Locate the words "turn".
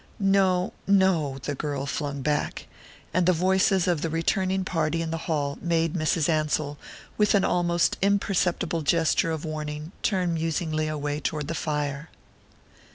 10.01-10.33